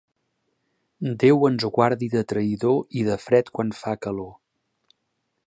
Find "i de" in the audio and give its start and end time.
3.03-3.19